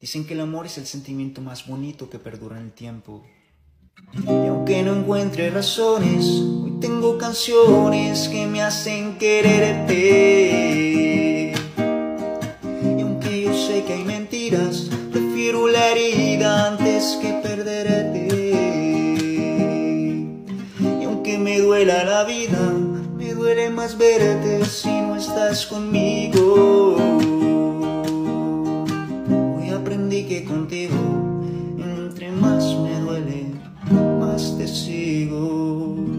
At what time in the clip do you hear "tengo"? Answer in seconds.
6.80-7.18